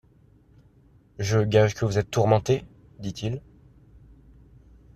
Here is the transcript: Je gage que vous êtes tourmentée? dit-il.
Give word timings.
Je 1.19 1.37
gage 1.41 1.75
que 1.75 1.85
vous 1.85 1.99
êtes 1.99 2.09
tourmentée? 2.09 2.65
dit-il. 2.97 3.39